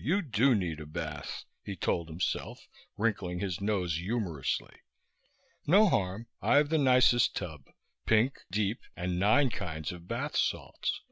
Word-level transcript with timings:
You 0.00 0.22
do 0.22 0.54
need 0.54 0.80
a 0.80 0.86
bath," 0.86 1.44
he 1.62 1.76
told 1.76 2.08
himself, 2.08 2.66
wrinkling 2.96 3.40
his 3.40 3.60
nose 3.60 3.96
humorously. 3.96 4.74
"No 5.66 5.86
harm. 5.90 6.28
I've 6.40 6.70
the 6.70 6.78
nicest 6.78 7.36
tub 7.36 7.66
pink, 8.06 8.38
deep 8.50 8.80
and 8.96 9.20
nine 9.20 9.50
kinds 9.50 9.92
of 9.92 10.08
bath 10.08 10.34
salts. 10.34 11.02